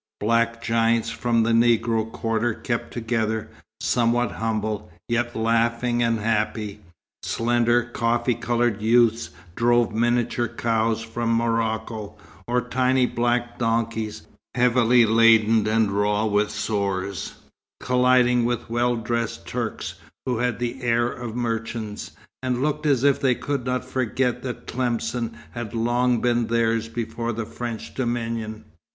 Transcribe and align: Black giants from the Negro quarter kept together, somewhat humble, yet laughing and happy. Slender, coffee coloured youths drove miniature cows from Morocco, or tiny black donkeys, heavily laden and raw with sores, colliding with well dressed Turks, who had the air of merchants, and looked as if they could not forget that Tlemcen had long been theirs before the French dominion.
Black 0.19 0.63
giants 0.63 1.11
from 1.11 1.43
the 1.43 1.51
Negro 1.51 2.11
quarter 2.11 2.55
kept 2.55 2.91
together, 2.91 3.51
somewhat 3.81 4.31
humble, 4.31 4.89
yet 5.07 5.35
laughing 5.35 6.01
and 6.01 6.17
happy. 6.19 6.79
Slender, 7.21 7.83
coffee 7.83 8.33
coloured 8.33 8.81
youths 8.81 9.29
drove 9.55 9.93
miniature 9.93 10.47
cows 10.47 11.01
from 11.03 11.31
Morocco, 11.31 12.15
or 12.47 12.61
tiny 12.61 13.05
black 13.05 13.59
donkeys, 13.59 14.23
heavily 14.55 15.05
laden 15.05 15.67
and 15.67 15.91
raw 15.91 16.25
with 16.25 16.49
sores, 16.49 17.35
colliding 17.79 18.43
with 18.43 18.71
well 18.71 18.95
dressed 18.95 19.45
Turks, 19.45 19.99
who 20.25 20.39
had 20.39 20.57
the 20.57 20.81
air 20.81 21.11
of 21.11 21.35
merchants, 21.35 22.13
and 22.41 22.63
looked 22.63 22.87
as 22.87 23.03
if 23.03 23.21
they 23.21 23.35
could 23.35 23.65
not 23.67 23.85
forget 23.85 24.41
that 24.41 24.65
Tlemcen 24.65 25.35
had 25.51 25.75
long 25.75 26.21
been 26.21 26.47
theirs 26.47 26.87
before 26.87 27.33
the 27.33 27.45
French 27.45 27.93
dominion. 27.93 28.65